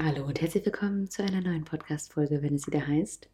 [0.00, 3.28] Hallo und herzlich willkommen zu einer neuen Podcast-Folge, wenn es wieder heißt.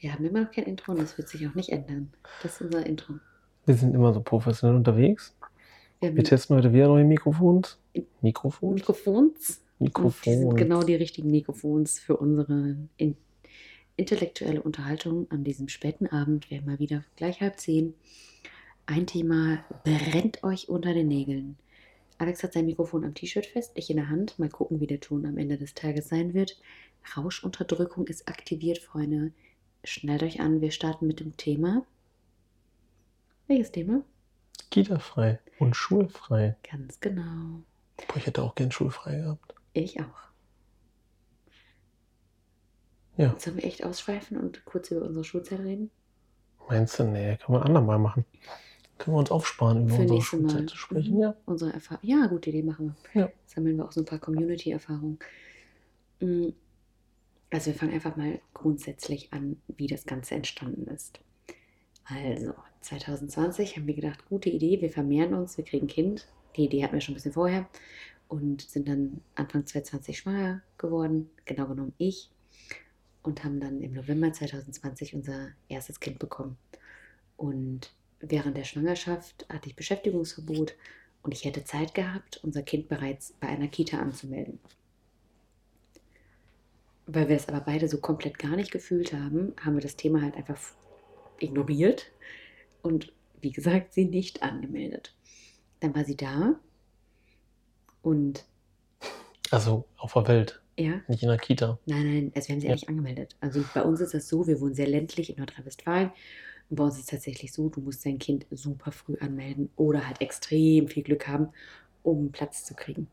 [0.00, 2.12] Wir haben immer noch kein Intro und das wird sich auch nicht ändern.
[2.42, 3.14] Das ist unser Intro.
[3.64, 5.36] Wir sind immer so professionell unterwegs.
[6.00, 7.78] Wir, Wir testen heute wieder neue Mikrofons.
[8.22, 8.74] Mikrofons?
[8.74, 9.60] Mikrofons.
[9.78, 10.24] Mikrofons.
[10.24, 13.16] sind genau die richtigen Mikrofons für unsere in
[13.94, 16.50] intellektuelle Unterhaltung an diesem späten Abend.
[16.50, 17.94] Wir haben mal wieder gleich halb zehn.
[18.86, 21.56] Ein Thema brennt euch unter den Nägeln.
[22.18, 24.38] Alex hat sein Mikrofon am T-Shirt fest, ich in der Hand.
[24.38, 26.60] Mal gucken, wie der Ton am Ende des Tages sein wird.
[27.16, 29.32] Rauschunterdrückung ist aktiviert, Freunde.
[29.84, 31.86] Schnallt euch an, wir starten mit dem Thema.
[33.46, 34.02] Welches Thema?
[34.70, 36.56] Kita-frei und schulfrei.
[36.68, 37.62] Ganz genau.
[37.96, 39.54] Boah, ich hätte auch gern schulfrei gehabt.
[39.72, 40.28] Ich auch.
[43.16, 43.34] Ja.
[43.38, 45.90] Sollen wir echt ausschweifen und kurz über unsere Schulzeit reden?
[46.68, 48.24] Meinst du, nee, wir ein andermal machen.
[48.98, 50.22] Können wir uns aufsparen, über Für unsere Mal.
[50.22, 51.14] Schulzeit zu sprechen?
[51.16, 51.20] Mhm.
[51.20, 51.36] Ja.
[51.46, 52.00] Unsere Erfahrung.
[52.08, 53.22] Ja, gute Idee, machen wir.
[53.22, 53.32] Ja.
[53.46, 55.18] Sammeln wir auch so ein paar Community-Erfahrungen.
[56.20, 56.48] Mm,
[57.50, 61.20] Also wir fangen einfach mal grundsätzlich an, wie das Ganze entstanden ist.
[62.04, 66.26] Also, 2020 haben wir gedacht, gute Idee, wir vermehren uns, wir kriegen ein Kind.
[66.56, 67.68] Die Idee hatten wir schon ein bisschen vorher
[68.28, 72.30] und sind dann Anfang 2020 schwanger geworden, genau genommen ich,
[73.22, 76.56] und haben dann im November 2020 unser erstes Kind bekommen.
[77.36, 80.74] Und während der Schwangerschaft hatte ich Beschäftigungsverbot
[81.22, 84.60] und ich hätte Zeit gehabt, unser Kind bereits bei einer Kita anzumelden.
[87.06, 90.20] Weil wir es aber beide so komplett gar nicht gefühlt haben, haben wir das Thema
[90.22, 90.60] halt einfach
[91.40, 92.12] ignoriert
[92.82, 95.14] und wie gesagt, sie nicht angemeldet.
[95.80, 96.60] Dann war sie da
[98.02, 98.44] und
[99.50, 101.78] Also auf der Welt, ja, nicht in der Kita.
[101.86, 102.74] Nein, nein, also wir haben sie ja Ja.
[102.74, 103.36] nicht angemeldet.
[103.40, 106.10] Also bei uns ist das so, wir wohnen sehr ländlich in Nordrhein-Westfalen.
[106.70, 110.06] Und bei uns ist es tatsächlich so, du musst dein Kind super früh anmelden oder
[110.06, 111.48] halt extrem viel Glück haben,
[112.02, 113.08] um Platz zu kriegen.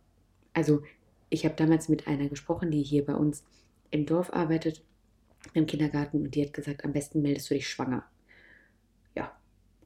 [0.53, 0.81] Also
[1.29, 3.43] ich habe damals mit einer gesprochen, die hier bei uns
[3.91, 4.83] im Dorf arbeitet,
[5.53, 8.03] im Kindergarten, und die hat gesagt, am besten meldest du dich schwanger.
[9.15, 9.35] Ja,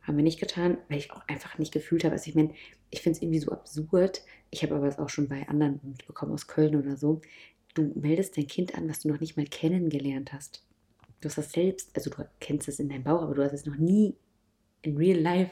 [0.01, 2.13] haben wir nicht getan, weil ich auch einfach nicht gefühlt habe.
[2.13, 2.53] Also ich meine,
[2.89, 4.23] ich finde es irgendwie so absurd.
[4.51, 7.21] Ich habe aber es auch schon bei anderen mitbekommen aus Köln oder so.
[7.73, 10.63] Du meldest dein Kind an, was du noch nicht mal kennengelernt hast.
[11.21, 13.65] Du hast das selbst, also du kennst es in deinem Bauch, aber du hast es
[13.65, 14.15] noch nie
[14.81, 15.51] in real life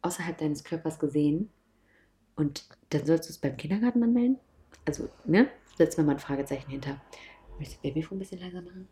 [0.00, 1.50] außerhalb deines Körpers gesehen.
[2.36, 4.38] Und dann sollst du es beim Kindergarten anmelden?
[4.86, 5.48] Also, ne?
[5.76, 7.00] Setzen wir mal ein Fragezeichen hinter.
[7.58, 8.88] Möchtest du Babyfon ein bisschen leiser machen?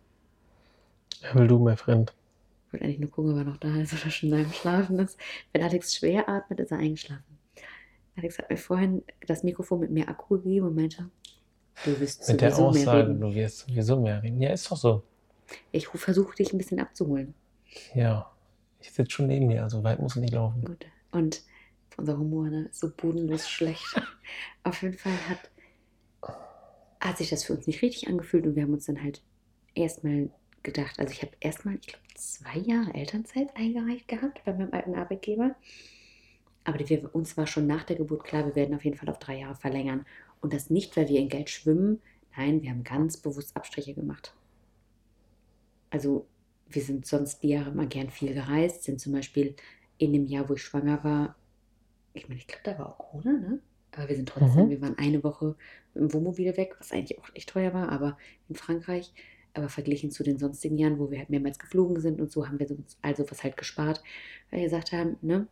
[1.22, 2.14] Ja, will du, mein Freund.
[2.66, 5.18] Ich wollte eigentlich nur gucken, ob er noch da ist oder schon am Schlafen ist.
[5.52, 7.38] Wenn Alex schwer atmet, ist er eingeschlafen.
[8.16, 11.10] Alex hat mir vorhin das Mikrofon mit mehr Akku gegeben und meinte,
[11.84, 13.20] du wirst Mit der mehr Aussage, reden.
[13.20, 14.40] du wirst sowieso mehr reden.
[14.40, 15.02] Ja, ist doch so.
[15.72, 17.34] Ich versuche dich ein bisschen abzuholen.
[17.94, 18.30] Ja.
[18.80, 20.64] Ich sitze schon neben dir, also weit muss es nicht laufen.
[20.64, 20.86] Gut.
[21.12, 21.42] Und
[21.96, 24.00] unser Humor ne, ist so bodenlos schlecht.
[24.64, 25.50] Auf jeden Fall hat,
[27.00, 29.22] hat sich das für uns nicht richtig angefühlt und wir haben uns dann halt
[29.74, 30.30] erstmal
[30.62, 34.94] gedacht, also ich habe erstmal, ich glaube, zwei Jahre Elternzeit eingereicht gehabt bei meinem alten
[34.94, 35.54] Arbeitgeber.
[36.64, 39.18] Aber wir, uns war schon nach der Geburt klar, wir werden auf jeden Fall auf
[39.18, 40.04] drei Jahre verlängern.
[40.40, 42.00] Und das nicht, weil wir in Geld schwimmen.
[42.36, 44.34] Nein, wir haben ganz bewusst Abstriche gemacht.
[45.90, 46.26] Also
[46.68, 49.56] wir sind sonst die Jahre immer gern viel gereist, sind zum Beispiel
[49.98, 51.36] in dem Jahr, wo ich schwanger war,
[52.14, 53.60] ich meine, ich glaube, da war auch Corona, ne?
[53.92, 54.70] Aber wir sind trotzdem, Mhm.
[54.70, 55.56] wir waren eine Woche
[55.94, 58.18] dem Wohnmobil weg, was eigentlich auch echt teuer war, aber
[58.48, 59.12] in Frankreich.
[59.52, 62.60] Aber verglichen zu den sonstigen Jahren, wo wir halt mehrmals geflogen sind und so, haben
[62.60, 64.02] wir uns also was halt gespart,
[64.50, 65.48] weil wir gesagt haben, ne,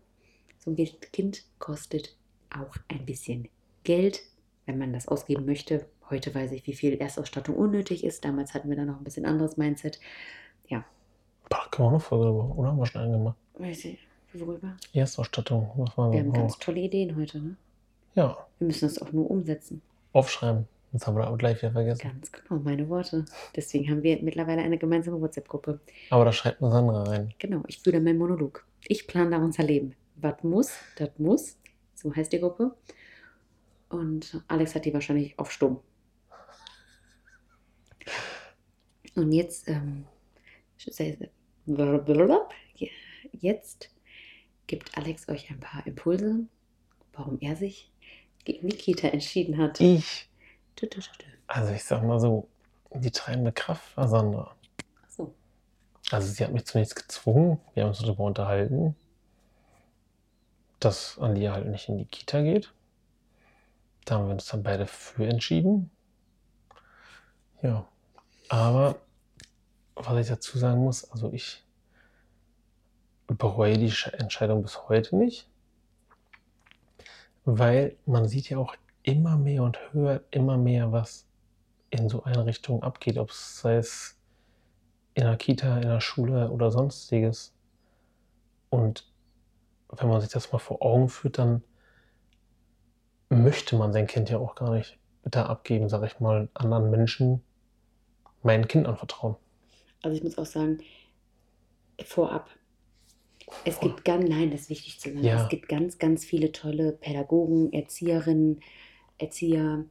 [0.58, 0.76] so ein
[1.12, 2.16] Kind kostet
[2.50, 3.48] auch ein bisschen
[3.84, 4.22] Geld,
[4.68, 5.86] wenn man das ausgeben möchte.
[6.10, 8.24] Heute weiß ich, wie viel Erstausstattung unnötig ist.
[8.24, 9.98] Damals hatten wir da noch ein bisschen anderes Mindset.
[11.50, 12.68] Boah, können wir auch eine Folge drüber, oder?
[12.68, 13.36] Haben wir schon angemacht.
[13.54, 13.98] Weiß ich,
[14.34, 14.76] worüber?
[14.92, 16.26] Erstausstattung, was war Wir das?
[16.28, 16.40] haben Oh.
[16.42, 17.56] ganz tolle Ideen heute, ne?
[18.14, 19.80] Ja, Wir müssen das auch nur umsetzen.
[20.12, 20.68] aufschreiben.
[20.92, 22.02] Jetzt haben wir aber gleich wieder vergessen.
[22.02, 23.24] Ganz genau, meine Worte.
[23.56, 25.80] Deswegen haben wir mittlerweile eine gemeinsame WhatsApp-Gruppe.
[26.10, 27.32] Aber da schreibt eine Sandra rein.
[27.38, 28.66] Genau, ich fühle meinen Monolog.
[28.86, 29.94] Ich plane da unser Leben.
[30.16, 31.56] Was muss, das muss.
[31.94, 32.74] So heißt die Gruppe.
[33.88, 35.80] Und Alex hat die wahrscheinlich auf Stumm.
[39.14, 40.06] Und jetzt, ähm,
[43.32, 43.90] jetzt
[44.66, 46.46] gibt Alex euch ein paar Impulse,
[47.12, 47.90] warum er sich
[48.44, 49.80] gegen die Kita entschieden hat.
[49.80, 50.28] Ich,
[51.48, 52.48] also ich sag mal so,
[52.94, 54.54] die treibende Kraft war Sandra.
[55.04, 55.34] Ach so.
[56.10, 57.58] Also sie hat mich zu nichts gezwungen.
[57.74, 58.94] Wir haben uns darüber unterhalten,
[60.78, 62.72] dass Alia halt nicht in die Kita geht.
[64.08, 65.90] Da haben wir uns dann beide für entschieden.
[67.62, 67.86] Ja,
[68.48, 68.96] aber
[69.96, 71.62] was ich dazu sagen muss, also ich
[73.26, 75.46] bereue die Sch- Entscheidung bis heute nicht,
[77.44, 81.26] weil man sieht ja auch immer mehr und hört immer mehr, was
[81.90, 84.18] in so Einrichtungen abgeht, ob es sei es
[85.12, 87.54] in der Kita, in der Schule oder sonstiges.
[88.70, 89.06] Und
[89.90, 91.62] wenn man sich das mal vor Augen führt, dann
[93.28, 97.42] möchte man sein Kind ja auch gar nicht da abgeben, sage ich mal, anderen Menschen
[98.42, 99.36] mein Kind anvertrauen.
[100.02, 100.78] Also ich muss auch sagen,
[102.04, 102.48] vorab,
[103.64, 105.42] es gibt ganz, nein, das ist wichtig zu sagen, Ja.
[105.42, 108.60] es gibt ganz, ganz viele tolle Pädagogen, Erzieherinnen,
[109.18, 109.84] Erzieher,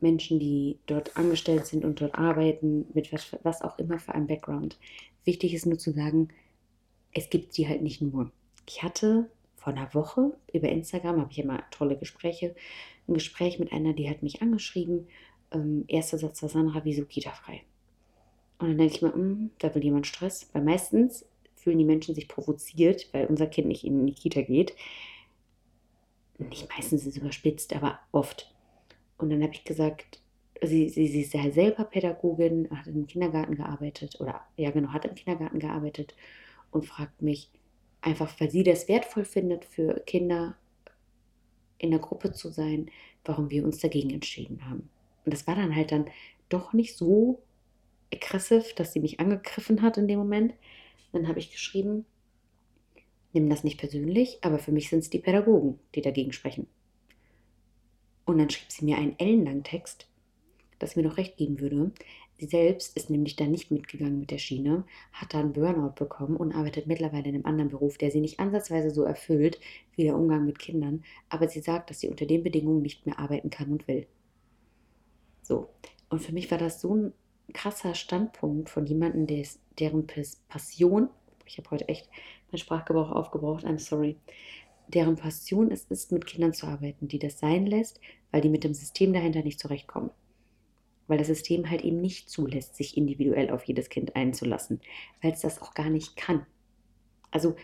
[0.00, 4.28] Menschen, die dort angestellt sind und dort arbeiten, mit was, was auch immer für einem
[4.28, 4.78] Background.
[5.24, 6.28] Wichtig ist nur zu sagen,
[7.12, 8.30] es gibt sie halt nicht nur.
[8.68, 9.28] Ich hatte
[9.68, 12.54] vor einer Woche über Instagram, habe ich immer tolle Gespräche,
[13.06, 15.08] ein Gespräch mit einer, die hat mich angeschrieben,
[15.52, 17.62] ähm, erster Satz war Sandra, wieso Kita-frei?
[18.58, 20.48] Und dann denke ich mir, hm, da will jemand Stress.
[20.52, 24.74] Weil meistens fühlen die Menschen sich provoziert, weil unser Kind nicht in die Kita geht.
[26.38, 28.54] Nicht meistens ist es überspitzt, aber oft.
[29.18, 30.20] Und dann habe ich gesagt,
[30.62, 35.04] sie, sie, sie ist ja selber Pädagogin, hat im Kindergarten gearbeitet oder ja genau, hat
[35.04, 36.14] im Kindergarten gearbeitet
[36.70, 37.50] und fragt mich
[38.08, 40.56] einfach, weil sie das wertvoll findet, für Kinder
[41.78, 42.90] in der Gruppe zu sein,
[43.24, 44.88] warum wir uns dagegen entschieden haben.
[45.24, 46.06] Und das war dann halt dann
[46.48, 47.42] doch nicht so
[48.12, 50.54] aggressiv, dass sie mich angegriffen hat in dem Moment.
[51.12, 52.06] Dann habe ich geschrieben,
[53.32, 56.66] nimm das nicht persönlich, aber für mich sind es die Pädagogen, die dagegen sprechen.
[58.24, 60.06] Und dann schrieb sie mir einen ellenlangen Text,
[60.78, 61.92] das mir doch recht geben würde.
[62.38, 66.36] Sie selbst ist nämlich da nicht mitgegangen mit der Schiene, hat da einen Burnout bekommen
[66.36, 69.58] und arbeitet mittlerweile in einem anderen Beruf, der sie nicht ansatzweise so erfüllt
[69.96, 71.02] wie der Umgang mit Kindern.
[71.28, 74.06] Aber sie sagt, dass sie unter den Bedingungen nicht mehr arbeiten kann und will.
[75.42, 75.68] So.
[76.10, 77.12] Und für mich war das so ein
[77.54, 81.08] krasser Standpunkt von jemandem, der ist, deren Pas- Passion,
[81.44, 82.08] ich habe heute echt
[82.50, 84.16] meinen Sprachgebrauch aufgebraucht, I'm sorry,
[84.86, 88.00] deren Passion es ist, mit Kindern zu arbeiten, die das sein lässt,
[88.30, 90.10] weil die mit dem System dahinter nicht zurechtkommen.
[91.08, 94.80] Weil das System halt eben nicht zulässt, sich individuell auf jedes Kind einzulassen,
[95.22, 96.46] weil es das auch gar nicht kann.
[97.30, 97.56] Also,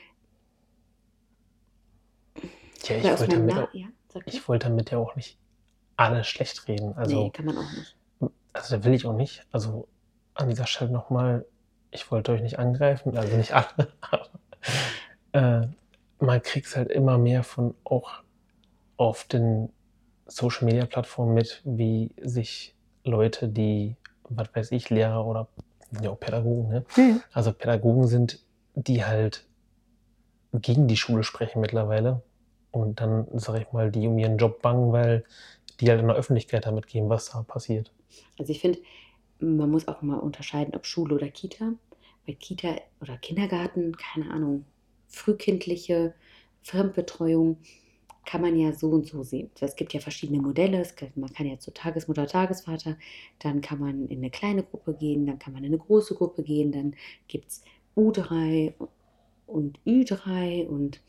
[2.89, 3.87] Ja, ich wollte damit, auch, ja,
[4.27, 5.39] ich wollte damit ja auch nicht
[5.97, 6.89] alles schlecht reden.
[6.89, 7.97] Nee, Also, kann man auch nicht.
[8.53, 9.47] also da will ich auch nicht.
[9.53, 9.89] Also
[10.35, 11.47] an dieser Stelle nochmal,
[11.91, 14.31] ich wollte euch nicht angreifen, also nicht alle, aber
[15.33, 15.69] äh,
[16.19, 18.23] man kriegt es halt immer mehr von auch
[18.97, 19.71] auf den
[20.27, 22.74] Social Media Plattformen mit, wie sich
[23.05, 23.97] Leute, die,
[24.29, 25.49] was weiß ich, Lehrer oder
[26.03, 26.85] ja Pädagogen, ne?
[26.97, 27.21] Ja.
[27.33, 28.41] Also Pädagogen sind,
[28.75, 29.47] die halt
[30.53, 32.23] gegen die Schule sprechen mittlerweile
[32.71, 35.25] und dann, sag ich mal, die um ihren Job bangen, weil
[35.81, 37.93] die halt in der Öffentlichkeit damit gehen, was da passiert.
[38.39, 38.79] Also ich finde,
[39.39, 41.73] man muss auch mal unterscheiden, ob Schule oder Kita.
[42.27, 44.65] Weil Kita oder Kindergarten, keine Ahnung,
[45.09, 46.15] frühkindliche
[46.63, 47.59] Fremdbetreuung
[48.25, 49.51] kann man ja so und so sehen.
[49.61, 50.87] Es gibt ja verschiedene Modelle.
[51.15, 52.97] Man kann ja zu Tagesmutter, Tagesvater,
[53.39, 56.43] dann kann man in eine kleine Gruppe gehen, dann kann man in eine große Gruppe
[56.43, 56.95] gehen, dann
[57.29, 57.63] gibt es
[57.97, 58.75] U3
[59.47, 61.01] und Ü3 und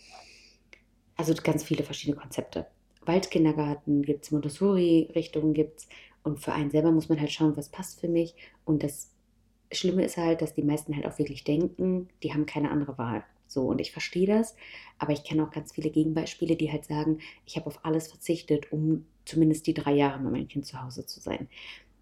[1.15, 2.67] also ganz viele verschiedene Konzepte.
[3.06, 5.88] Waldkindergarten gibt es, Montessori-Richtungen gibt es
[6.23, 8.35] und für einen selber muss man halt schauen, was passt für mich.
[8.65, 9.11] Und das
[9.71, 13.23] Schlimme ist halt, dass die meisten halt auch wirklich denken, die haben keine andere Wahl.
[13.56, 14.54] So, und ich verstehe das,
[15.00, 18.69] aber ich kenne auch ganz viele Gegenbeispiele, die halt sagen, ich habe auf alles verzichtet,
[18.74, 21.48] um zumindest die drei Jahre mit meinem Kind zu Hause zu sein.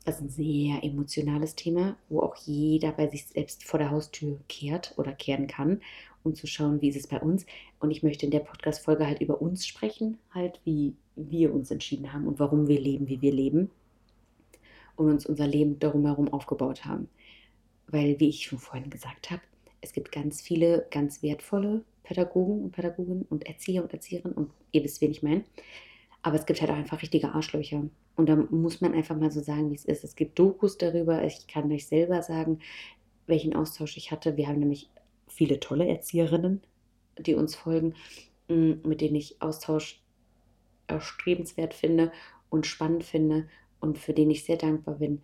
[0.04, 4.40] Das ist ein sehr emotionales Thema, wo auch jeder bei sich selbst vor der Haustür
[4.50, 5.81] kehrt oder kehren kann,
[6.24, 7.45] um zu schauen, wie ist es bei uns.
[7.80, 12.14] Und ich möchte in der Podcast-Folge halt über uns sprechen, halt wie wir uns entschieden
[12.14, 13.69] haben und warum wir leben, wie wir leben
[14.95, 17.10] und uns unser Leben darum herum aufgebaut haben.
[17.86, 19.44] Weil, wie ich schon vorhin gesagt habe,
[19.83, 24.83] es gibt ganz viele ganz wertvolle Pädagogen und Pädagoginnen und Erzieher und Erzieherinnen und ihr
[24.83, 25.44] wisst, wen ich meine.
[26.21, 27.83] Aber es gibt halt auch einfach richtige Arschlöcher.
[28.16, 30.06] Und da muss man einfach mal so sagen, wie es ist.
[30.06, 31.23] Es gibt Dokus darüber.
[31.25, 32.59] Ich kann euch selber sagen,
[33.28, 34.37] welchen Austausch ich hatte.
[34.37, 34.90] Wir haben nämlich
[35.28, 36.61] viele tolle Erzieherinnen,
[37.19, 37.95] die uns folgen,
[38.47, 40.02] m, mit denen ich Austausch
[40.87, 42.11] erstrebenswert finde
[42.49, 43.47] und spannend finde
[43.81, 45.21] und für den ich sehr dankbar bin.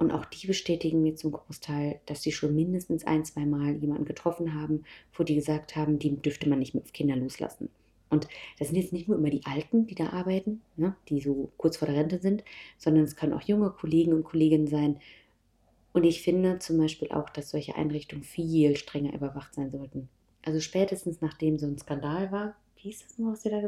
[0.00, 4.06] Und auch die bestätigen mir zum Großteil, dass sie schon mindestens ein, zwei Mal jemanden
[4.06, 7.68] getroffen haben, wo die gesagt haben, die dürfte man nicht mit Kinder loslassen.
[8.08, 8.26] Und
[8.58, 11.76] das sind jetzt nicht nur immer die Alten, die da arbeiten, ne, die so kurz
[11.76, 12.44] vor der Rente sind,
[12.78, 14.98] sondern es können auch junge Kollegen und Kolleginnen sein.
[15.92, 20.08] Und ich finde zum Beispiel auch, dass solche Einrichtungen viel strenger überwacht sein sollten.
[20.42, 23.58] Also spätestens nachdem so ein Skandal war, wie hieß das noch, was wir da?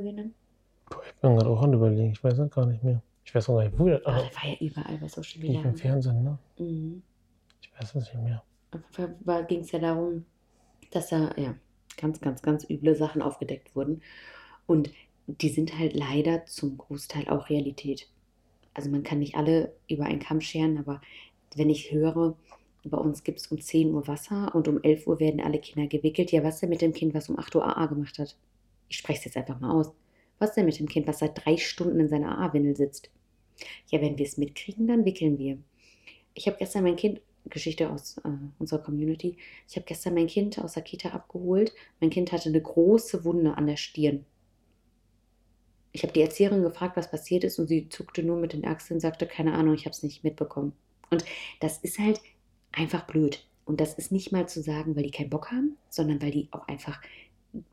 [0.89, 3.03] Boah, ich bin gerade auch an überlegen, ich weiß es gar nicht mehr.
[3.25, 5.63] Ich weiß gar nicht, wo das Ah, das war ja überall bei Social Media.
[5.63, 6.39] im Fernsehen, ne?
[6.59, 7.03] Mhm.
[7.61, 8.43] Ich weiß es nicht mehr.
[8.73, 10.25] Auf jeden Fall ging es ja darum,
[10.91, 11.55] dass da ja,
[11.97, 14.03] ganz, ganz, ganz üble Sachen aufgedeckt wurden.
[14.67, 14.91] Und
[15.27, 18.09] die sind halt leider zum Großteil auch Realität.
[18.75, 21.01] also man kann nicht alle über einen Kamm scheren, aber
[21.55, 22.37] wenn ich höre,
[22.85, 25.87] bei uns gibt es um 10 Uhr Wasser und um 11 Uhr werden alle Kinder
[25.87, 26.33] gewickelt.
[26.33, 28.37] Ja, was denn mit dem Kind, was um 8 Uhr AA gemacht hat?
[28.89, 29.93] Ich spreche es jetzt einfach mal aus.
[30.43, 33.13] Was denn mit dem Kind, was seit drei Stunden in seiner AA-Windel sitzt?
[33.87, 35.57] Ja, wenn wir es mitkriegen, dann wickeln wir.
[36.35, 39.37] Ich habe gestern mein Kind, Geschichte aus äh, unserer Community,
[39.69, 41.73] ich habe gestern mein Kind aus der Kita abgeholt.
[42.01, 44.27] Mein Kind hatte eine große Wunde an der Stirn.
[45.93, 48.97] Ich habe die Erzieherin gefragt, was passiert ist, und sie zuckte nur mit den Achseln
[48.97, 50.73] und sagte, keine Ahnung, ich habe es nicht mitbekommen.
[51.11, 51.25] Und
[51.61, 52.21] das ist halt
[52.73, 53.47] einfach blöd.
[53.65, 56.49] Und das ist nicht mal zu sagen, weil die keinen Bock haben, sondern weil die
[56.51, 57.01] auch einfach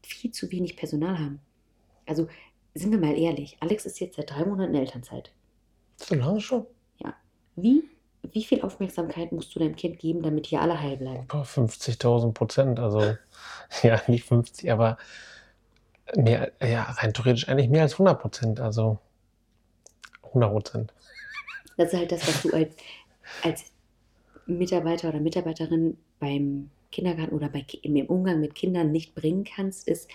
[0.04, 1.40] viel zu wenig Personal haben.
[2.06, 2.28] Also
[2.74, 5.32] sind wir mal ehrlich, Alex ist jetzt seit drei Monaten Elternzeit.
[5.98, 6.66] So lange schon?
[6.98, 7.14] Ja.
[7.56, 7.84] Wie,
[8.32, 11.26] wie viel Aufmerksamkeit musst du deinem Kind geben, damit hier alle heil bleiben?
[11.28, 12.80] 50.000 Prozent.
[12.80, 13.16] Also,
[13.84, 14.98] ja, nicht 50, aber
[16.16, 18.60] mehr, ja, rein theoretisch eigentlich mehr als 100 Prozent.
[18.60, 19.00] Also
[20.24, 20.94] 100 Prozent.
[21.78, 22.76] Das ist halt das, was du als,
[23.44, 23.66] als
[24.46, 30.10] Mitarbeiter oder Mitarbeiterin beim Kindergarten oder bei, im Umgang mit Kindern nicht bringen kannst, ist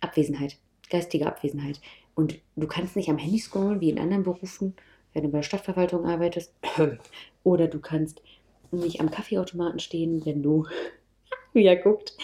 [0.00, 0.56] Abwesenheit,
[0.90, 1.80] geistige Abwesenheit.
[2.14, 4.74] Und du kannst nicht am Handy scrollen wie in anderen Berufen,
[5.12, 6.52] wenn du bei der Stadtverwaltung arbeitest.
[7.44, 8.22] Oder du kannst
[8.70, 10.66] nicht am Kaffeeautomaten stehen, wenn du,
[11.52, 12.16] wie er guckt,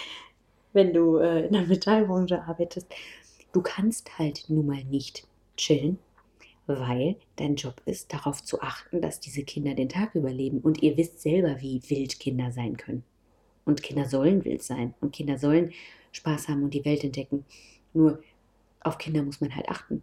[0.72, 2.86] wenn du äh, in der Metallbranche arbeitest.
[3.52, 5.26] Du kannst halt nun mal nicht
[5.56, 5.98] chillen,
[6.66, 10.60] weil dein Job ist, darauf zu achten, dass diese Kinder den Tag überleben.
[10.60, 13.02] Und ihr wisst selber, wie wild Kinder sein können.
[13.64, 14.94] Und Kinder sollen wild sein.
[15.00, 15.72] Und Kinder sollen
[16.12, 17.44] Spaß haben und die Welt entdecken.
[17.92, 18.22] Nur
[18.80, 20.02] auf Kinder muss man halt achten.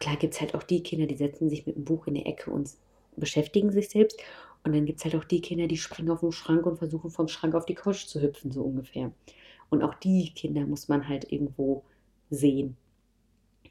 [0.00, 2.26] Klar gibt es halt auch die Kinder, die setzen sich mit dem Buch in der
[2.26, 2.70] Ecke und
[3.16, 4.20] beschäftigen sich selbst.
[4.64, 7.10] Und dann gibt es halt auch die Kinder, die springen auf den Schrank und versuchen
[7.10, 9.12] vom Schrank auf die Couch zu hüpfen, so ungefähr.
[9.68, 11.84] Und auch die Kinder muss man halt irgendwo
[12.30, 12.76] sehen.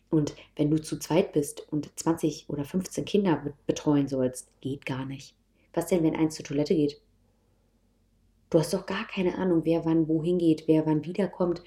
[0.10, 5.06] Und wenn du zu zweit bist und 20 oder 15 Kinder betreuen sollst, geht gar
[5.06, 5.36] nicht.
[5.74, 7.02] Was denn, wenn eins zur Toilette geht?
[8.52, 11.64] Du hast doch gar keine Ahnung, wer wann wohin geht, wer wann wiederkommt,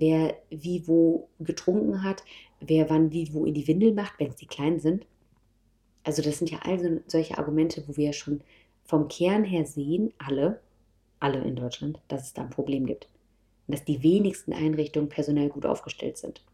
[0.00, 2.24] wer wie wo getrunken hat,
[2.60, 5.06] wer wann wie wo in die Windel macht, wenn es die Kleinen sind.
[6.04, 8.40] Also das sind ja all solche Argumente, wo wir ja schon
[8.84, 10.60] vom Kern her sehen, alle,
[11.18, 13.08] alle in Deutschland, dass es da ein Problem gibt.
[13.66, 16.44] Und dass die wenigsten Einrichtungen personell gut aufgestellt sind.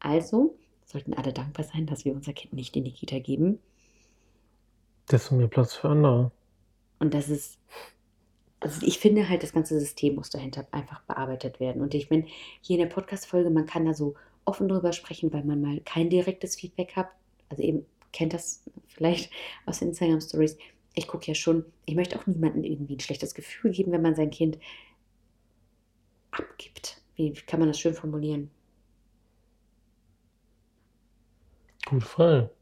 [0.00, 3.60] Also sollten alle dankbar sein, dass wir unser Kind nicht in die Kita geben.
[5.10, 6.32] Desto mehr Platz für andere.
[6.98, 7.58] Und das ist,
[8.66, 11.82] also ich finde halt, das ganze System muss dahinter einfach bearbeitet werden.
[11.82, 12.26] Und ich meine,
[12.60, 16.10] hier in der Podcast-Folge, man kann da so offen drüber sprechen, weil man mal kein
[16.10, 17.08] direktes Feedback hat.
[17.48, 19.30] Also eben kennt das vielleicht
[19.66, 20.58] aus Instagram Stories.
[20.94, 24.16] Ich gucke ja schon, ich möchte auch niemandem irgendwie ein schlechtes Gefühl geben, wenn man
[24.16, 24.58] sein Kind
[26.32, 27.00] abgibt.
[27.14, 28.50] Wie kann man das schön formulieren?
[31.86, 32.55] Gute Frage.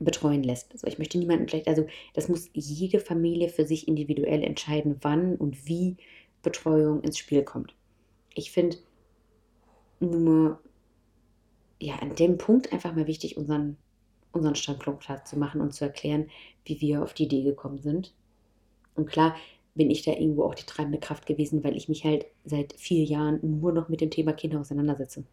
[0.00, 0.72] Betreuen lässt.
[0.72, 5.36] Also ich möchte niemanden vielleicht, also das muss jede Familie für sich individuell entscheiden, wann
[5.36, 5.96] und wie
[6.42, 7.74] Betreuung ins Spiel kommt.
[8.34, 8.78] Ich finde
[10.00, 10.58] nur,
[11.78, 13.76] ja, an dem Punkt einfach mal wichtig, unseren,
[14.32, 16.30] unseren Standpunkt klar zu machen und zu erklären,
[16.64, 18.14] wie wir auf die Idee gekommen sind.
[18.94, 19.36] Und klar,
[19.74, 23.04] bin ich da irgendwo auch die treibende Kraft gewesen, weil ich mich halt seit vier
[23.04, 25.24] Jahren nur noch mit dem Thema Kinder auseinandersetze.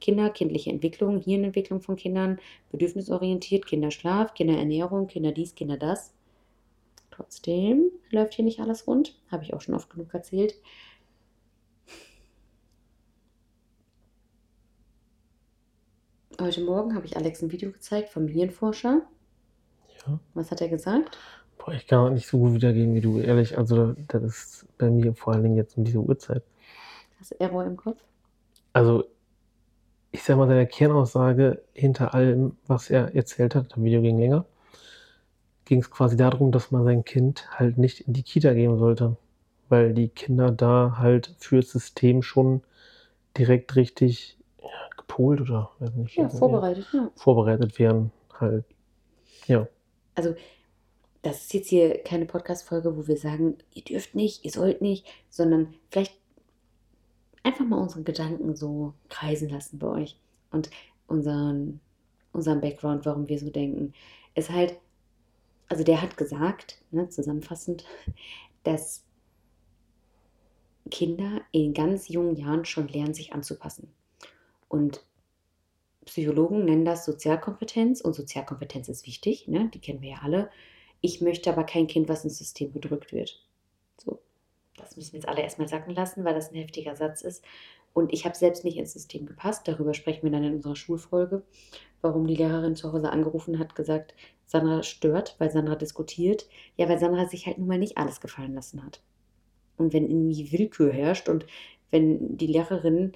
[0.00, 2.38] Kinder, kindliche Entwicklung, Hirnentwicklung von Kindern,
[2.70, 6.12] bedürfnisorientiert, Kinderschlaf, Kinderernährung, Kinder dies, Kinder das.
[7.10, 10.54] Trotzdem läuft hier nicht alles rund, habe ich auch schon oft genug erzählt.
[16.40, 19.02] Heute Morgen habe ich Alex ein Video gezeigt, Familienforscher.
[20.04, 20.18] Ja.
[20.34, 21.16] Was hat er gesagt?
[21.58, 23.56] Boah, ich kann auch nicht so gut wiedergeben wie du, ehrlich.
[23.56, 26.42] Also, das ist bei mir vor allen Dingen jetzt um diese Uhrzeit.
[27.18, 27.98] Hast du Error im Kopf?
[28.72, 29.04] Also,
[30.12, 34.44] ich sag mal, seine Kernaussage hinter allem, was er erzählt hat, das Video ging länger,
[35.64, 39.16] ging es quasi darum, dass man sein Kind halt nicht in die Kita geben sollte.
[39.70, 42.62] Weil die Kinder da halt fürs System schon
[43.36, 46.16] direkt richtig ja, gepolt oder weiß nicht.
[46.16, 47.10] Ja, vorbereitet, ja.
[47.16, 48.64] Vorbereitet werden halt.
[49.46, 49.66] Ja.
[50.14, 50.34] Also,
[51.24, 55.06] das ist jetzt hier keine Podcast-Folge, wo wir sagen, ihr dürft nicht, ihr sollt nicht,
[55.30, 56.14] sondern vielleicht
[57.42, 60.18] einfach mal unsere Gedanken so kreisen lassen bei euch
[60.50, 60.70] und
[61.06, 61.80] unseren,
[62.32, 63.94] unseren Background, warum wir so denken.
[64.34, 64.78] Ist halt,
[65.68, 67.86] also der hat gesagt, ne, zusammenfassend,
[68.62, 69.02] dass
[70.90, 73.88] Kinder in ganz jungen Jahren schon lernen, sich anzupassen.
[74.68, 75.02] Und
[76.04, 79.70] Psychologen nennen das Sozialkompetenz und Sozialkompetenz ist wichtig, ne?
[79.72, 80.50] die kennen wir ja alle.
[81.04, 83.38] Ich möchte aber kein Kind, was ins System gedrückt wird.
[83.98, 84.20] So,
[84.78, 87.44] das müssen wir jetzt alle erstmal sacken lassen, weil das ein heftiger Satz ist.
[87.92, 89.68] Und ich habe selbst nicht ins System gepasst.
[89.68, 91.42] Darüber sprechen wir dann in unserer Schulfolge,
[92.00, 94.14] warum die Lehrerin zu Hause angerufen hat, gesagt,
[94.46, 96.48] Sandra stört, weil Sandra diskutiert.
[96.78, 99.02] Ja, weil Sandra sich halt nun mal nicht alles gefallen lassen hat.
[99.76, 101.44] Und wenn irgendwie Willkür herrscht und
[101.90, 103.12] wenn die Lehrerin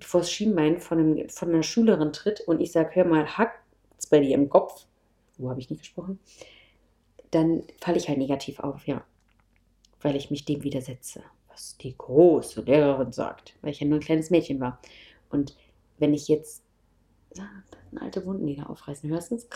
[0.00, 4.18] vors Schienbein von, einem, von einer Schülerin tritt und ich sage, hör mal, hackt's bei
[4.18, 4.88] dir im Kopf,
[5.38, 6.18] so habe ich nicht gesprochen,
[7.30, 9.04] dann falle ich halt negativ auf, ja.
[10.00, 14.04] Weil ich mich dem widersetze, was die große Lehrerin sagt, weil ich ja nur ein
[14.04, 14.80] kleines Mädchen war.
[15.30, 15.56] Und
[15.98, 16.62] wenn ich jetzt
[17.36, 19.48] eine alte Wunden wieder aufreißen, hörst du es?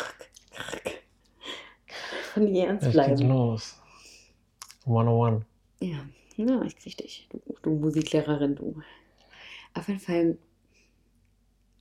[2.35, 3.17] Von dir ernst bleiben.
[3.17, 3.79] geht los.
[4.87, 5.45] 101.
[5.81, 6.05] Ja,
[6.37, 8.81] ja, ich krieg dich, du, du Musiklehrerin, du.
[9.75, 10.39] Auf jeden Fall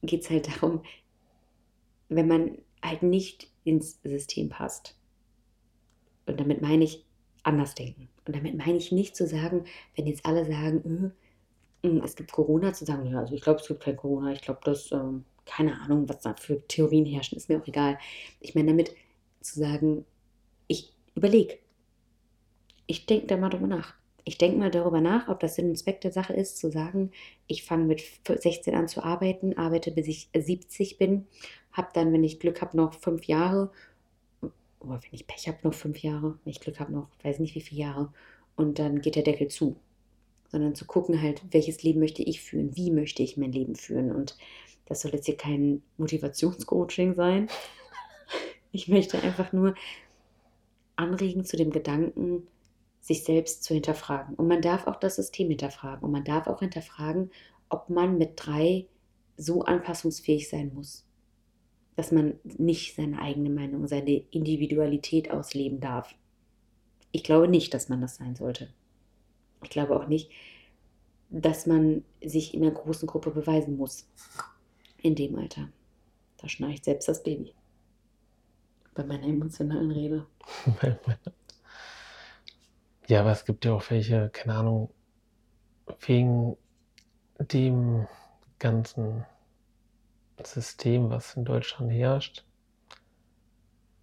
[0.01, 0.81] geht es halt darum,
[2.09, 4.95] wenn man halt nicht ins System passt.
[6.25, 7.05] Und damit meine ich
[7.43, 8.09] anders denken.
[8.25, 11.13] Und damit meine ich nicht zu sagen, wenn jetzt alle sagen,
[11.83, 14.31] äh, mh, es gibt Corona, zu sagen, ja, also ich glaube, es gibt kein Corona.
[14.31, 17.97] Ich glaube, dass, ähm, keine Ahnung, was da für Theorien herrschen, ist mir auch egal.
[18.39, 18.95] Ich meine damit
[19.41, 20.05] zu sagen,
[20.67, 21.57] ich überlege.
[22.87, 23.95] Ich denke da mal drüber nach.
[24.23, 27.11] Ich denke mal darüber nach, ob das Sinn und Zweck der Sache ist, zu sagen,
[27.47, 31.27] ich fange mit 16 an zu arbeiten, arbeite bis ich 70 bin,
[31.71, 33.71] habe dann, wenn ich Glück habe, noch fünf Jahre,
[34.79, 37.55] oder wenn ich Pech habe, noch fünf Jahre, wenn ich Glück habe, noch weiß nicht
[37.55, 38.13] wie viele Jahre,
[38.55, 39.75] und dann geht der Deckel zu.
[40.51, 44.11] Sondern zu gucken halt, welches Leben möchte ich führen, wie möchte ich mein Leben führen.
[44.11, 44.37] Und
[44.85, 47.47] das soll jetzt hier kein Motivationscoaching sein.
[48.73, 49.75] Ich möchte einfach nur
[50.95, 52.47] anregen zu dem Gedanken,
[53.01, 54.35] sich selbst zu hinterfragen.
[54.35, 56.03] Und man darf auch das System hinterfragen.
[56.03, 57.31] Und man darf auch hinterfragen,
[57.69, 58.87] ob man mit drei
[59.37, 61.05] so anpassungsfähig sein muss,
[61.95, 66.13] dass man nicht seine eigene Meinung, seine Individualität ausleben darf.
[67.11, 68.69] Ich glaube nicht, dass man das sein sollte.
[69.63, 70.31] Ich glaube auch nicht,
[71.29, 74.07] dass man sich in einer großen Gruppe beweisen muss.
[75.01, 75.69] In dem Alter.
[76.37, 77.53] Da schnarcht selbst das Baby.
[78.93, 80.27] Bei meiner emotionalen Rede.
[83.11, 84.89] Ja, aber es gibt ja auch welche, keine Ahnung,
[85.99, 86.55] wegen
[87.39, 88.07] dem
[88.57, 89.25] ganzen
[90.41, 92.45] System, was in Deutschland herrscht.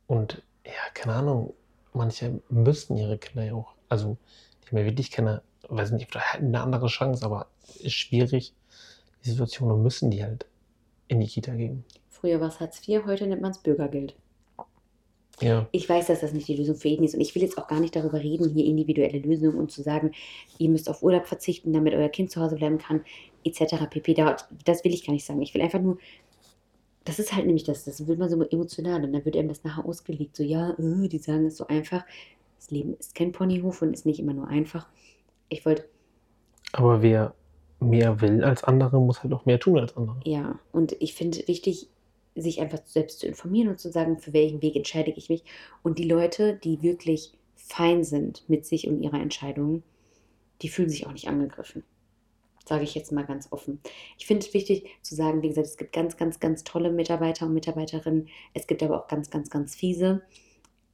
[0.09, 1.55] Und ja, keine Ahnung,
[1.95, 4.19] manche müssen ihre Kinder ja auch, also
[4.69, 5.41] die mir wirklich kenne,
[5.71, 7.47] weiß nicht, hätten eine andere Chance, aber
[7.79, 8.53] ist schwierig,
[9.25, 10.45] die Situation, und müssen die halt
[11.07, 11.83] in die Kita gehen.
[12.11, 14.15] Früher war es Hartz IV, heute nennt man es Bürgergeld.
[15.41, 17.59] Ja, Ich weiß, dass das nicht die Lösung für jeden ist und ich will jetzt
[17.59, 20.13] auch gar nicht darüber reden, hier individuelle Lösungen und zu sagen,
[20.59, 23.05] ihr müsst auf Urlaub verzichten, damit euer Kind zu Hause bleiben kann,
[23.45, 23.87] etc.
[23.89, 24.15] pp.
[24.15, 25.41] Da- Das will ich gar nicht sagen.
[25.43, 25.99] Ich will einfach nur,
[27.05, 29.65] das ist halt nämlich das, das wird man so emotional und dann wird einem das
[29.65, 32.05] nachher ausgelegt, so ja, äh, die sagen es so einfach.
[32.59, 34.89] Das Leben ist kein Ponyhof und ist nicht immer nur einfach.
[35.49, 35.85] Ich wollte,
[36.73, 37.35] aber wer
[37.81, 40.17] mehr will als andere, muss halt auch mehr tun als andere.
[40.25, 41.89] ja, und ich finde wichtig,
[42.43, 45.45] sich einfach selbst zu informieren und zu sagen, für welchen Weg entscheide ich mich.
[45.83, 49.83] Und die Leute, die wirklich fein sind mit sich und ihrer Entscheidung,
[50.63, 51.85] die fühlen sich auch nicht angegriffen.
[52.65, 53.81] Sage ich jetzt mal ganz offen.
[54.19, 57.47] Ich finde es wichtig zu sagen, wie gesagt, es gibt ganz, ganz, ganz tolle Mitarbeiter
[57.47, 58.29] und Mitarbeiterinnen.
[58.53, 60.23] Es gibt aber auch ganz, ganz, ganz fiese.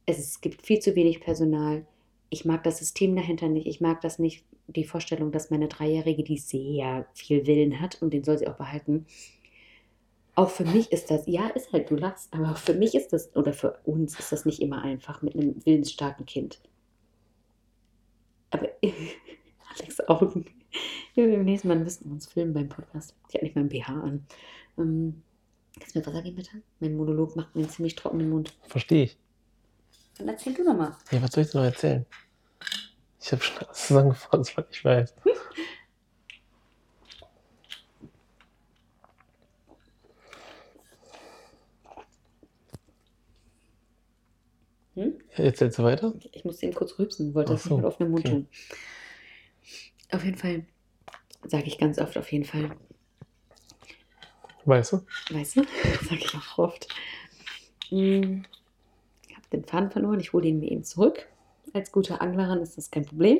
[0.05, 1.85] Es gibt viel zu wenig Personal.
[2.29, 3.67] Ich mag das System dahinter nicht.
[3.67, 8.13] Ich mag das nicht, die Vorstellung, dass meine Dreijährige, die sehr viel Willen hat und
[8.13, 9.05] den soll sie auch behalten.
[10.35, 13.13] Auch für mich ist das, ja, ist halt, du lachst, aber auch für mich ist
[13.13, 16.59] das, oder für uns ist das nicht immer einfach mit einem willensstarken Kind.
[18.51, 18.67] Aber
[19.79, 20.45] Alex Augen.
[21.13, 23.15] Ja, beim nächsten Mal müssen wir uns filmen beim Podcast.
[23.29, 24.25] Ich habe nicht meinen BH an.
[24.77, 25.23] Ähm,
[25.79, 26.61] kannst du mir Wasser geben, bitte?
[26.81, 28.53] Mein Monolog macht mir einen ziemlich trockenen Mund.
[28.67, 29.17] Verstehe ich.
[30.17, 30.97] Dann erzähl du noch mal.
[31.11, 32.05] Ja, was soll ich dir noch erzählen?
[33.21, 35.15] Ich habe schon alles zusammengefasst, was ich weiß.
[44.95, 45.13] Hm?
[45.37, 46.13] Ja, erzählst du weiter?
[46.31, 48.33] Ich musste eben kurz rübsen, wollte Ach das so, nicht mit offenem Mund okay.
[48.35, 48.47] tun.
[50.11, 50.65] Auf jeden Fall,
[51.45, 52.71] sage ich ganz oft, auf jeden Fall.
[54.65, 55.01] Weißt du?
[55.31, 55.63] Weißt du?
[56.03, 56.87] Sage ich auch oft.
[57.89, 58.45] Hm,
[59.27, 61.27] Ich habe den Faden verloren, ich hole ihn mir eben zurück.
[61.73, 63.39] Als guter Anglerin ist das kein Problem.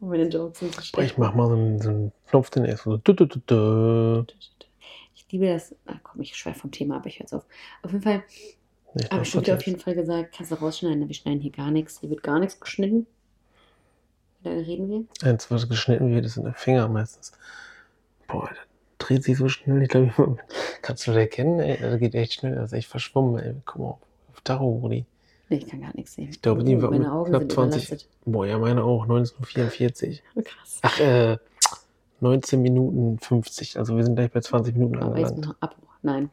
[0.00, 2.96] Und meine Jokes ich mach mal so einen, so einen Knopf, den erst so.
[2.96, 4.26] Du, du, du, du.
[5.14, 5.74] Ich liebe das.
[5.86, 7.44] Ach komm, ich schweife vom Thema ab, ich höre jetzt auf.
[7.82, 8.24] Auf jeden Fall
[8.94, 11.40] Nee, habe das ich schon dir auf jeden Fall gesagt, kannst du rausschneiden, wir schneiden
[11.40, 12.00] hier gar nichts.
[12.00, 13.06] Hier wird gar nichts geschnitten.
[14.42, 15.28] Lange reden wir?
[15.28, 17.32] Eins, was geschnitten wird, ist in der Finger meistens.
[18.26, 18.58] Boah, das
[18.98, 19.82] dreht sich so schnell.
[19.82, 20.38] Ich glaube,
[20.82, 21.60] kannst du das erkennen?
[21.60, 22.54] Ey, das geht echt schnell.
[22.54, 23.38] Das ist echt verschwommen.
[23.38, 23.54] Ey.
[23.66, 23.98] Guck mal auf,
[24.32, 25.04] auf Tacho, Brudi.
[25.50, 26.28] Nee, ich kann gar nichts sehen.
[26.30, 27.84] Ich glaube, die war meine Augen knapp sind 20.
[27.84, 28.08] überlastet.
[28.24, 29.02] Boah, ja, meine auch.
[29.02, 30.22] 1944.
[30.36, 30.78] Oh, krass.
[30.82, 31.36] Ach, äh,
[32.20, 33.78] 19 Minuten 50.
[33.78, 35.38] Also wir sind gleich bei 20 Minuten Aber angelangt.
[35.38, 35.90] noch Abbruch.
[36.02, 36.30] Nein.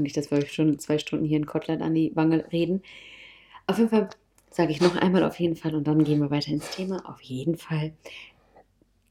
[0.00, 2.82] Nicht, dass wir schon zwei Stunden hier in Kotlet an die Wange reden.
[3.66, 4.08] Auf jeden Fall
[4.50, 7.08] sage ich noch einmal auf jeden Fall und dann gehen wir weiter ins Thema.
[7.08, 7.92] Auf jeden Fall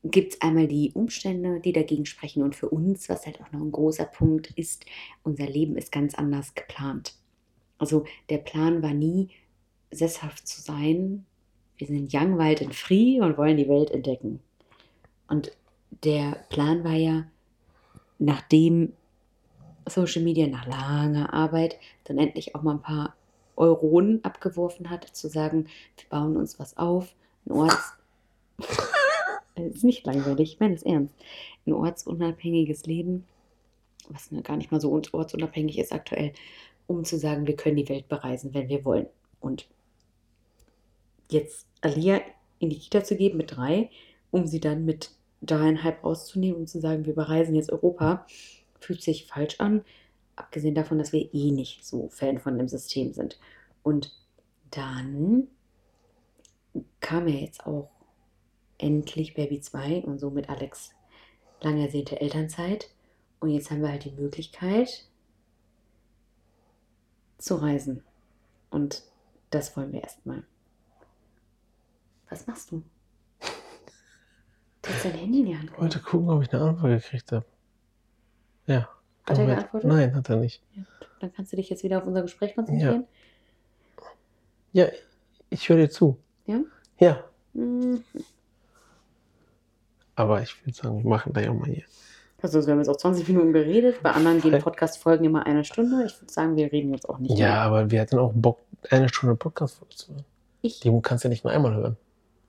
[0.04, 2.44] gibt es einmal die Umstände, die dagegen sprechen.
[2.44, 4.86] Und für uns, was halt auch noch ein großer Punkt ist,
[5.24, 7.16] unser Leben ist ganz anders geplant.
[7.78, 9.30] Also der Plan war nie,
[9.92, 11.26] sesshaft zu sein.
[11.78, 14.40] Wir sind young, wild and free und wollen die Welt entdecken.
[15.28, 15.52] Und
[16.04, 17.26] der Plan war ja,
[18.20, 18.94] nachdem
[19.88, 23.16] Social Media nach langer Arbeit dann endlich auch mal ein paar
[23.56, 25.66] Euronen abgeworfen hat, zu sagen,
[25.98, 27.14] wir bauen uns was auf,
[27.46, 27.94] ein Orts...
[29.54, 31.14] Es ist nicht langweilig, ich meine es ernst.
[31.68, 33.26] Ein ortsunabhängiges Leben,
[34.10, 36.32] was gar nicht mal so un- ortsunabhängig ist aktuell,
[36.88, 39.08] um zu sagen, wir können die Welt bereisen, wenn wir wollen.
[39.42, 39.68] Und
[41.30, 42.22] jetzt Alia
[42.60, 43.90] in die Kita zu geben mit drei,
[44.32, 48.26] um sie dann mit dreieinhalb rauszunehmen, um zu sagen, wir bereisen jetzt Europa,
[48.82, 49.84] fühlt sich falsch an.
[50.36, 53.40] Abgesehen davon, dass wir eh nicht so Fan von dem System sind.
[53.84, 54.12] Und
[54.72, 55.48] dann
[57.00, 57.90] kam ja jetzt auch
[58.78, 60.92] endlich Baby 2 und somit Alex
[61.62, 62.90] lang ersehnte Elternzeit.
[63.40, 65.06] Und jetzt haben wir halt die Möglichkeit
[67.38, 68.04] zu reisen.
[68.70, 69.04] Und
[69.50, 70.44] das wollen wir erstmal.
[72.30, 72.84] Was machst du?
[74.82, 77.32] Du hast dein Handy in die Hand Ich wollte gucken, ob ich eine Antwort gekriegt
[77.32, 77.46] habe.
[78.68, 78.90] Ja.
[79.26, 79.90] Hat er geantwortet?
[79.90, 80.62] Nein, hat er nicht.
[81.20, 83.06] Dann kannst du dich jetzt wieder auf unser Gespräch konzentrieren.
[84.74, 84.88] Ja,
[85.50, 86.18] ich höre dir zu.
[86.46, 86.60] Ja?
[87.00, 87.24] Ja.
[87.54, 88.04] Hm.
[90.16, 91.84] Aber ich würde sagen, wir machen gleich auch mal hier.
[92.42, 94.02] Also wir haben jetzt auch 20 Minuten geredet.
[94.02, 94.60] Bei anderen gehen.
[94.60, 96.06] Podcast-Folgen immer eine Stunde.
[96.06, 97.62] Ich würde sagen, wir reden jetzt auch nicht Ja, mehr.
[97.62, 100.26] aber wir hatten auch Bock, eine Stunde Podcast zu hören.
[100.64, 101.98] Ich, Die kannst du ja nicht nur einmal hören.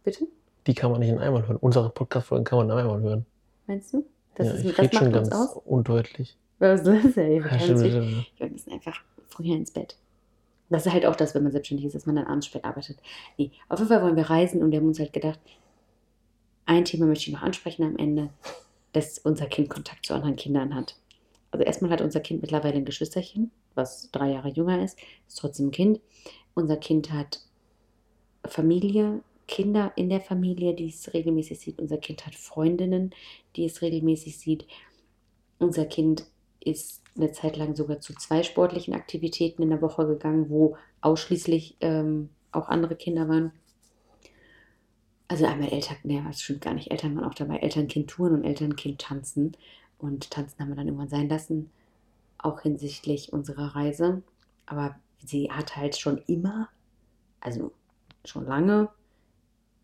[0.05, 0.27] bitte?
[0.67, 1.57] Die kann man nicht in einmal hören.
[1.57, 3.27] Unsere Podcast-Folgen kann man nur einmal hören.
[3.67, 4.05] Meinst du?
[4.35, 5.63] Das, ja, ist, ich das macht uns ganz aus?
[5.65, 6.37] undeutlich.
[6.59, 7.17] Was ist das?
[7.17, 7.83] Ey, wir, Ja, stimmt.
[8.39, 9.97] wir müssen einfach früher ins Bett.
[10.71, 12.99] Das ist halt auch das, wenn man selbstständig ist, dass man dann abends spät arbeitet.
[13.37, 15.39] Nee, auf jeden Fall wollen wir reisen und wir haben uns halt gedacht,
[16.65, 18.31] ein Thema möchte ich noch ansprechen am Ende,
[18.93, 20.97] dass unser Kind Kontakt zu anderen Kindern hat.
[21.51, 25.67] Also erstmal hat unser Kind mittlerweile ein Geschwisterchen, was drei Jahre jünger ist, ist trotzdem
[25.67, 26.01] ein Kind.
[26.55, 27.41] Unser Kind hat
[28.47, 31.79] Familie, Kinder in der Familie, die es regelmäßig sieht.
[31.79, 33.15] Unser Kind hat Freundinnen,
[33.57, 34.67] die es regelmäßig sieht.
[35.59, 36.27] Unser Kind
[36.61, 41.77] ist eine Zeit lang sogar zu zwei sportlichen Aktivitäten in der Woche gegangen, wo ausschließlich
[41.81, 43.53] ähm, auch andere Kinder waren.
[45.29, 49.57] Also einmal Eltern, ne, das stimmt gar nicht, Eltern waren auch dabei, Eltern-Kind-Touren und Eltern-Kind-Tanzen.
[49.99, 51.71] Und Tanzen haben wir dann irgendwann sein lassen,
[52.39, 54.23] auch hinsichtlich unserer Reise.
[54.67, 56.69] Aber sie hat halt schon immer,
[57.41, 57.73] also
[58.25, 58.89] schon lange,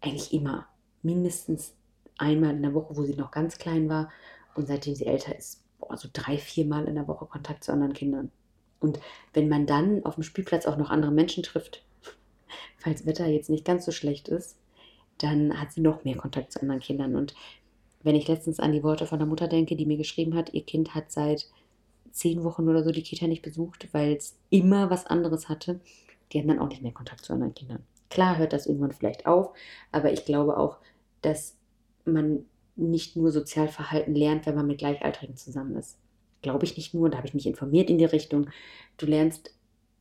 [0.01, 0.67] eigentlich immer,
[1.03, 1.75] mindestens
[2.19, 4.11] einmal in der Woche, wo sie noch ganz klein war.
[4.55, 7.73] Und seitdem sie älter ist, boah, so drei, vier Mal in der Woche Kontakt zu
[7.73, 8.31] anderen Kindern.
[8.81, 9.01] Und
[9.33, 11.85] wenn man dann auf dem Spielplatz auch noch andere Menschen trifft,
[12.79, 14.57] falls Wetter jetzt nicht ganz so schlecht ist,
[15.19, 17.17] dann hat sie noch mehr Kontakt zu anderen Kindern.
[17.17, 17.35] Und
[18.03, 20.65] wenn ich letztens an die Worte von der Mutter denke, die mir geschrieben hat, ihr
[20.65, 21.49] Kind hat seit
[22.13, 25.81] zehn Wochen oder so die Kita nicht besucht, weil es immer was anderes hatte,
[26.33, 27.85] die haben dann auch nicht mehr Kontakt zu anderen Kindern.
[28.11, 29.53] Klar hört das irgendwann vielleicht auf,
[29.92, 30.79] aber ich glaube auch,
[31.23, 31.57] dass
[32.05, 35.99] man nicht nur Sozialverhalten lernt, wenn man mit Gleichaltrigen zusammen ist.
[36.42, 38.49] Glaube ich nicht nur, da habe ich mich informiert in die Richtung.
[38.97, 39.53] Du lernst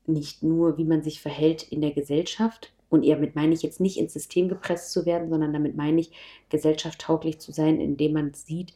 [0.05, 2.71] nicht nur, wie man sich verhält in der Gesellschaft.
[2.89, 6.11] Und damit meine ich jetzt nicht ins System gepresst zu werden, sondern damit meine ich,
[6.49, 8.73] gesellschaftstauglich zu sein, indem man sieht,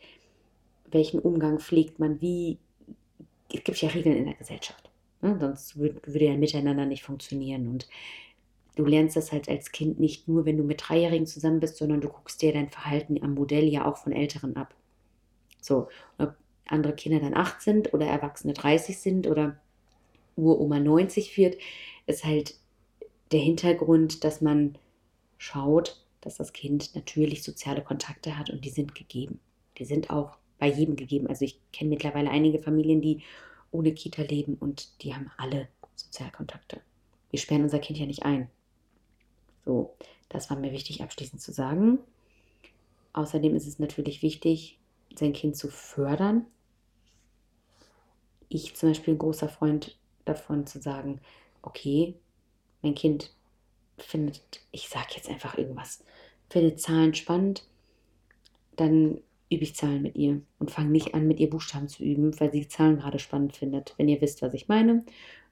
[0.92, 2.58] welchen Umgang pflegt man, wie.
[3.54, 4.90] Es gibt ja Regeln in der Gesellschaft.
[5.22, 5.38] Ne?
[5.40, 7.68] Sonst würd, würde ja ein Miteinander nicht funktionieren.
[7.68, 7.88] Und
[8.76, 12.02] du lernst das halt als Kind nicht nur, wenn du mit Dreijährigen zusammen bist, sondern
[12.02, 14.74] du guckst dir dein Verhalten am Modell ja auch von Älteren ab.
[15.62, 19.60] So, ob andere Kinder dann 8 sind oder Erwachsene 30 sind oder
[20.36, 21.58] Uroma 90 wird,
[22.08, 22.56] ist halt
[23.32, 24.78] der Hintergrund, dass man
[25.38, 29.40] schaut, dass das Kind natürlich soziale Kontakte hat und die sind gegeben.
[29.78, 31.28] Die sind auch bei jedem gegeben.
[31.28, 33.24] Also ich kenne mittlerweile einige Familien, die
[33.72, 36.82] ohne Kita leben und die haben alle Sozialkontakte.
[37.32, 38.50] Wir sperren unser Kind ja nicht ein.
[39.66, 39.96] So,
[40.30, 42.00] das war mir wichtig abschließend zu sagen.
[43.14, 44.80] Außerdem ist es natürlich wichtig,
[45.16, 46.46] sein Kind zu fördern.
[48.50, 51.20] Ich zum Beispiel ein großer Freund davon zu sagen,
[51.62, 52.16] okay,
[52.82, 53.34] mein Kind
[53.98, 56.04] findet, ich sage jetzt einfach irgendwas,
[56.50, 57.66] findet Zahlen spannend,
[58.76, 62.40] dann übe ich Zahlen mit ihr und fange nicht an, mit ihr Buchstaben zu üben,
[62.40, 65.04] weil sie Zahlen gerade spannend findet, wenn ihr wisst, was ich meine.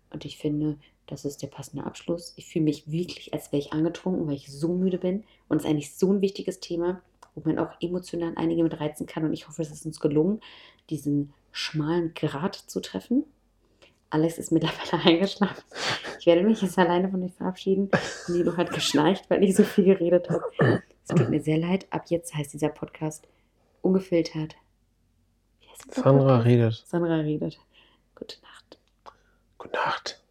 [0.09, 0.77] Und ich finde,
[1.09, 2.33] das ist der passende Abschluss.
[2.35, 5.23] Ich fühle mich wirklich, als wäre ich angetrunken, weil ich so müde bin.
[5.47, 7.01] Und es ist eigentlich so ein wichtiges Thema.
[7.35, 9.23] wo man auch emotional einige mit reizen kann.
[9.23, 10.41] Und ich hoffe, es ist uns gelungen,
[10.89, 13.23] diesen schmalen Grat zu treffen.
[14.09, 15.63] Alex ist mittlerweile eingeschlafen.
[16.19, 17.89] Ich werde mich jetzt alleine von euch verabschieden.
[18.27, 20.81] Nilo hat geschnarcht, weil ich so viel geredet habe.
[21.07, 21.87] Es tut mir sehr leid.
[21.91, 23.27] Ab jetzt heißt dieser Podcast
[23.81, 24.55] ungefiltert.
[25.91, 26.83] Sandra redet.
[26.85, 27.59] Sandra redet.
[28.15, 28.79] Gute Nacht.
[29.57, 30.21] Gute Nacht.